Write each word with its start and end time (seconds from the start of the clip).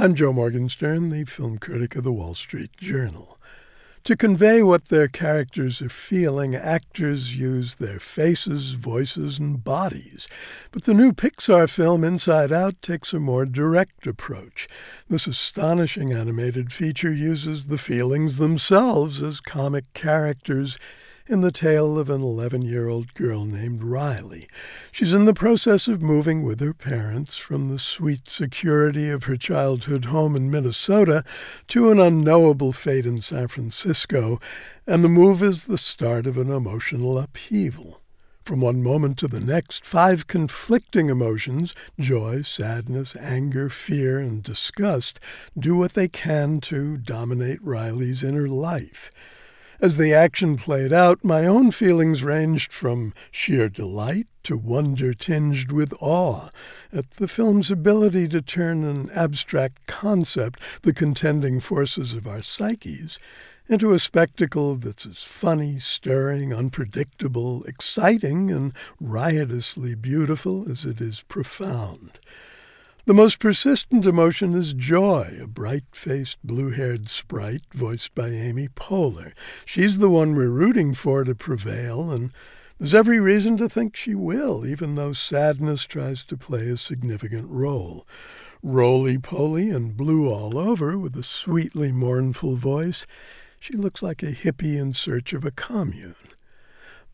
I'm 0.00 0.14
Joe 0.14 0.32
Morgenstern, 0.32 1.08
the 1.08 1.24
film 1.24 1.58
critic 1.58 1.96
of 1.96 2.04
the 2.04 2.12
Wall 2.12 2.36
Street 2.36 2.70
Journal. 2.76 3.36
To 4.04 4.16
convey 4.16 4.62
what 4.62 4.90
their 4.90 5.08
characters 5.08 5.82
are 5.82 5.88
feeling, 5.88 6.54
actors 6.54 7.34
use 7.34 7.74
their 7.74 7.98
faces, 7.98 8.74
voices, 8.74 9.40
and 9.40 9.64
bodies. 9.64 10.28
But 10.70 10.84
the 10.84 10.94
new 10.94 11.12
Pixar 11.12 11.68
film 11.68 12.04
Inside 12.04 12.52
Out 12.52 12.80
takes 12.80 13.12
a 13.12 13.18
more 13.18 13.44
direct 13.44 14.06
approach. 14.06 14.68
This 15.08 15.26
astonishing 15.26 16.12
animated 16.12 16.72
feature 16.72 17.12
uses 17.12 17.66
the 17.66 17.76
feelings 17.76 18.36
themselves 18.36 19.20
as 19.20 19.40
comic 19.40 19.92
characters 19.94 20.78
in 21.30 21.42
the 21.42 21.52
tale 21.52 21.98
of 21.98 22.08
an 22.08 22.22
11 22.22 22.62
year 22.62 22.88
old 22.88 23.12
girl 23.12 23.44
named 23.44 23.84
Riley. 23.84 24.48
She's 24.90 25.12
in 25.12 25.26
the 25.26 25.34
process 25.34 25.86
of 25.86 26.00
moving 26.00 26.42
with 26.42 26.60
her 26.60 26.72
parents 26.72 27.36
from 27.36 27.68
the 27.68 27.78
sweet 27.78 28.30
security 28.30 29.10
of 29.10 29.24
her 29.24 29.36
childhood 29.36 30.06
home 30.06 30.34
in 30.34 30.50
Minnesota 30.50 31.22
to 31.68 31.90
an 31.90 32.00
unknowable 32.00 32.72
fate 32.72 33.04
in 33.04 33.20
San 33.20 33.48
Francisco, 33.48 34.40
and 34.86 35.04
the 35.04 35.08
move 35.08 35.42
is 35.42 35.64
the 35.64 35.76
start 35.76 36.26
of 36.26 36.38
an 36.38 36.50
emotional 36.50 37.18
upheaval. 37.18 38.00
From 38.42 38.62
one 38.62 38.82
moment 38.82 39.18
to 39.18 39.28
the 39.28 39.40
next, 39.40 39.84
five 39.84 40.26
conflicting 40.26 41.10
emotions 41.10 41.74
joy, 42.00 42.40
sadness, 42.40 43.14
anger, 43.20 43.68
fear, 43.68 44.18
and 44.18 44.42
disgust 44.42 45.20
do 45.58 45.76
what 45.76 45.92
they 45.92 46.08
can 46.08 46.62
to 46.62 46.96
dominate 46.96 47.62
Riley's 47.62 48.24
inner 48.24 48.48
life. 48.48 49.10
As 49.80 49.96
the 49.96 50.12
action 50.12 50.56
played 50.56 50.92
out, 50.92 51.22
my 51.22 51.46
own 51.46 51.70
feelings 51.70 52.24
ranged 52.24 52.72
from 52.72 53.12
sheer 53.30 53.68
delight 53.68 54.26
to 54.42 54.56
wonder 54.56 55.14
tinged 55.14 55.70
with 55.70 55.94
awe 56.00 56.48
at 56.92 57.08
the 57.12 57.28
film's 57.28 57.70
ability 57.70 58.26
to 58.28 58.42
turn 58.42 58.82
an 58.82 59.08
abstract 59.10 59.86
concept, 59.86 60.60
the 60.82 60.92
contending 60.92 61.60
forces 61.60 62.12
of 62.12 62.26
our 62.26 62.42
psyches, 62.42 63.20
into 63.68 63.92
a 63.92 64.00
spectacle 64.00 64.74
that's 64.74 65.06
as 65.06 65.22
funny, 65.22 65.78
stirring, 65.78 66.52
unpredictable, 66.52 67.62
exciting, 67.62 68.50
and 68.50 68.72
riotously 69.00 69.94
beautiful 69.94 70.68
as 70.68 70.84
it 70.84 71.00
is 71.00 71.22
profound. 71.28 72.18
The 73.08 73.14
most 73.14 73.38
persistent 73.38 74.04
emotion 74.04 74.52
is 74.52 74.74
joy, 74.74 75.38
a 75.40 75.46
bright 75.46 75.84
faced, 75.92 76.36
blue 76.44 76.68
haired 76.68 77.08
sprite 77.08 77.62
voiced 77.72 78.14
by 78.14 78.28
Amy 78.28 78.68
Poehler. 78.68 79.32
She's 79.64 79.96
the 79.96 80.10
one 80.10 80.34
we're 80.34 80.50
rooting 80.50 80.92
for 80.92 81.24
to 81.24 81.34
prevail, 81.34 82.10
and 82.10 82.32
there's 82.78 82.94
every 82.94 83.18
reason 83.18 83.56
to 83.56 83.68
think 83.70 83.96
she 83.96 84.14
will, 84.14 84.66
even 84.66 84.94
though 84.94 85.14
sadness 85.14 85.84
tries 85.84 86.22
to 86.26 86.36
play 86.36 86.68
a 86.68 86.76
significant 86.76 87.48
role. 87.48 88.06
Roly 88.62 89.16
poly 89.16 89.70
and 89.70 89.96
blue 89.96 90.28
all 90.28 90.58
over, 90.58 90.98
with 90.98 91.16
a 91.16 91.22
sweetly 91.22 91.90
mournful 91.90 92.56
voice, 92.56 93.06
she 93.58 93.72
looks 93.72 94.02
like 94.02 94.22
a 94.22 94.32
hippie 94.32 94.76
in 94.76 94.92
search 94.92 95.32
of 95.32 95.46
a 95.46 95.50
commune. 95.50 96.14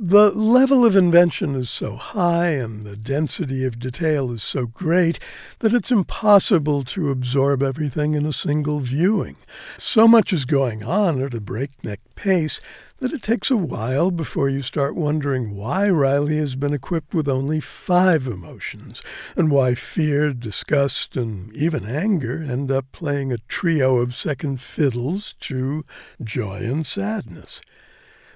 The 0.00 0.30
level 0.30 0.84
of 0.84 0.94
invention 0.94 1.56
is 1.56 1.68
so 1.68 1.96
high 1.96 2.50
and 2.50 2.86
the 2.86 2.94
density 2.94 3.64
of 3.64 3.80
detail 3.80 4.30
is 4.30 4.44
so 4.44 4.66
great 4.66 5.18
that 5.58 5.74
it's 5.74 5.90
impossible 5.90 6.84
to 6.84 7.10
absorb 7.10 7.64
everything 7.64 8.14
in 8.14 8.24
a 8.24 8.32
single 8.32 8.78
viewing. 8.78 9.34
So 9.76 10.06
much 10.06 10.32
is 10.32 10.44
going 10.44 10.84
on 10.84 11.20
at 11.20 11.34
a 11.34 11.40
breakneck 11.40 11.98
pace 12.14 12.60
that 12.98 13.12
it 13.12 13.24
takes 13.24 13.50
a 13.50 13.56
while 13.56 14.12
before 14.12 14.48
you 14.48 14.62
start 14.62 14.94
wondering 14.94 15.56
why 15.56 15.90
Riley 15.90 16.36
has 16.36 16.54
been 16.54 16.72
equipped 16.72 17.12
with 17.12 17.28
only 17.28 17.58
five 17.58 18.28
emotions, 18.28 19.02
and 19.34 19.50
why 19.50 19.74
fear, 19.74 20.32
disgust, 20.32 21.16
and 21.16 21.52
even 21.56 21.84
anger 21.84 22.40
end 22.40 22.70
up 22.70 22.86
playing 22.92 23.32
a 23.32 23.38
trio 23.48 23.96
of 23.96 24.14
second 24.14 24.60
fiddles 24.60 25.34
to 25.40 25.84
joy 26.22 26.58
and 26.58 26.86
sadness. 26.86 27.60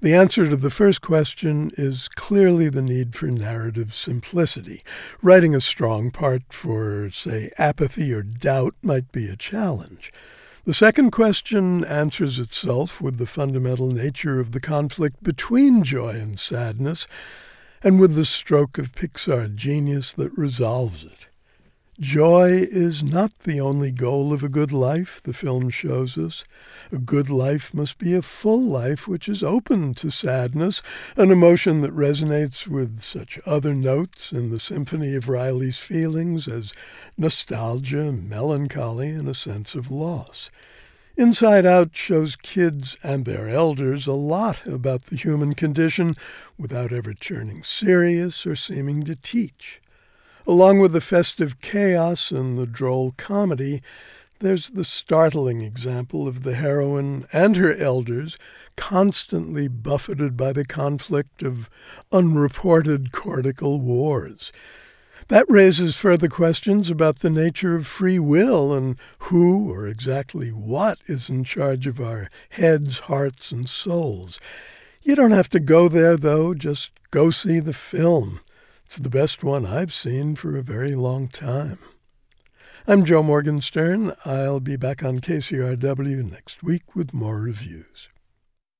The 0.00 0.14
answer 0.14 0.48
to 0.48 0.56
the 0.56 0.70
first 0.70 1.00
question 1.00 1.72
is 1.76 2.06
clearly 2.14 2.68
the 2.68 2.82
need 2.82 3.16
for 3.16 3.26
narrative 3.26 3.92
simplicity. 3.92 4.84
Writing 5.22 5.56
a 5.56 5.60
strong 5.60 6.12
part 6.12 6.42
for, 6.50 7.10
say, 7.10 7.50
apathy 7.58 8.12
or 8.12 8.22
doubt 8.22 8.76
might 8.80 9.10
be 9.10 9.28
a 9.28 9.34
challenge. 9.34 10.12
The 10.64 10.74
second 10.74 11.10
question 11.10 11.84
answers 11.84 12.38
itself 12.38 13.00
with 13.00 13.18
the 13.18 13.26
fundamental 13.26 13.90
nature 13.90 14.38
of 14.38 14.52
the 14.52 14.60
conflict 14.60 15.20
between 15.24 15.82
joy 15.82 16.10
and 16.10 16.38
sadness, 16.38 17.08
and 17.82 17.98
with 17.98 18.14
the 18.14 18.24
stroke 18.24 18.78
of 18.78 18.94
Pixar 18.94 19.52
genius 19.52 20.12
that 20.12 20.36
resolves 20.38 21.02
it. 21.02 21.27
Joy 22.00 22.64
is 22.70 23.02
not 23.02 23.40
the 23.40 23.60
only 23.60 23.90
goal 23.90 24.32
of 24.32 24.44
a 24.44 24.48
good 24.48 24.70
life, 24.70 25.20
the 25.24 25.32
film 25.32 25.68
shows 25.68 26.16
us. 26.16 26.44
A 26.92 26.96
good 26.96 27.28
life 27.28 27.74
must 27.74 27.98
be 27.98 28.14
a 28.14 28.22
full 28.22 28.62
life 28.62 29.08
which 29.08 29.28
is 29.28 29.42
open 29.42 29.94
to 29.94 30.08
sadness, 30.08 30.80
an 31.16 31.32
emotion 31.32 31.80
that 31.80 31.90
resonates 31.90 32.68
with 32.68 33.02
such 33.02 33.40
other 33.44 33.74
notes 33.74 34.30
in 34.30 34.50
the 34.50 34.60
symphony 34.60 35.16
of 35.16 35.28
Riley's 35.28 35.78
feelings 35.78 36.46
as 36.46 36.72
nostalgia, 37.16 38.12
melancholy, 38.12 39.08
and 39.08 39.28
a 39.28 39.34
sense 39.34 39.74
of 39.74 39.90
loss. 39.90 40.52
Inside 41.16 41.66
Out 41.66 41.96
shows 41.96 42.36
kids 42.36 42.96
and 43.02 43.24
their 43.24 43.48
elders 43.48 44.06
a 44.06 44.12
lot 44.12 44.64
about 44.68 45.06
the 45.06 45.16
human 45.16 45.56
condition 45.56 46.14
without 46.56 46.92
ever 46.92 47.12
turning 47.12 47.64
serious 47.64 48.46
or 48.46 48.54
seeming 48.54 49.02
to 49.02 49.16
teach. 49.16 49.80
Along 50.48 50.78
with 50.78 50.92
the 50.92 51.02
festive 51.02 51.60
chaos 51.60 52.30
and 52.30 52.56
the 52.56 52.64
droll 52.64 53.12
comedy, 53.18 53.82
there's 54.40 54.70
the 54.70 54.82
startling 54.82 55.60
example 55.60 56.26
of 56.26 56.42
the 56.42 56.54
heroine 56.54 57.26
and 57.34 57.54
her 57.56 57.76
elders 57.76 58.38
constantly 58.74 59.68
buffeted 59.68 60.38
by 60.38 60.54
the 60.54 60.64
conflict 60.64 61.42
of 61.42 61.68
unreported 62.10 63.12
cortical 63.12 63.78
wars. 63.78 64.50
That 65.28 65.44
raises 65.50 65.96
further 65.96 66.28
questions 66.28 66.88
about 66.88 67.18
the 67.18 67.28
nature 67.28 67.76
of 67.76 67.86
free 67.86 68.18
will 68.18 68.72
and 68.72 68.96
who 69.18 69.70
or 69.70 69.86
exactly 69.86 70.48
what 70.50 70.98
is 71.06 71.28
in 71.28 71.44
charge 71.44 71.86
of 71.86 72.00
our 72.00 72.30
heads, 72.48 73.00
hearts, 73.00 73.52
and 73.52 73.68
souls. 73.68 74.40
You 75.02 75.14
don't 75.14 75.32
have 75.32 75.50
to 75.50 75.60
go 75.60 75.90
there, 75.90 76.16
though. 76.16 76.54
Just 76.54 76.92
go 77.10 77.30
see 77.30 77.60
the 77.60 77.74
film. 77.74 78.40
It's 78.88 78.96
the 78.96 79.10
best 79.10 79.44
one 79.44 79.66
I've 79.66 79.92
seen 79.92 80.34
for 80.34 80.56
a 80.56 80.62
very 80.62 80.94
long 80.94 81.28
time. 81.28 81.78
I'm 82.86 83.04
Joe 83.04 83.22
Morgenstern. 83.22 84.14
I'll 84.24 84.60
be 84.60 84.76
back 84.76 85.02
on 85.02 85.18
KCRW 85.18 86.30
next 86.30 86.62
week 86.62 86.96
with 86.96 87.12
more 87.12 87.38
reviews. 87.38 88.08